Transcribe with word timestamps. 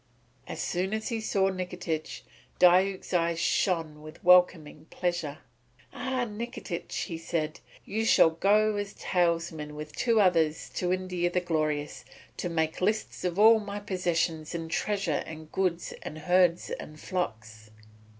As 0.47 0.59
soon 0.59 0.95
as 0.95 1.09
he 1.09 1.21
saw 1.21 1.49
Nikitich, 1.51 2.23
Diuk's 2.59 3.13
eyes 3.13 3.37
shone 3.39 4.01
with 4.01 4.23
welcoming 4.23 4.87
pleasure. 4.89 5.37
"Ah, 5.93 6.25
Nikitich," 6.25 7.03
he 7.03 7.19
said, 7.19 7.59
"you 7.85 8.03
shall 8.03 8.31
go 8.31 8.77
as 8.77 8.95
talesman 8.95 9.75
with 9.75 9.95
two 9.95 10.19
others 10.19 10.71
to 10.71 10.91
India 10.91 11.29
the 11.29 11.39
Glorious, 11.39 12.03
to 12.37 12.49
make 12.49 12.81
lists 12.81 13.23
of 13.23 13.37
all 13.37 13.59
my 13.59 13.79
possessions 13.79 14.55
in 14.55 14.69
treasure 14.69 15.21
and 15.27 15.51
goods 15.51 15.91
and 16.01 16.17
herds 16.17 16.71
and 16.71 16.99
flocks. 16.99 17.69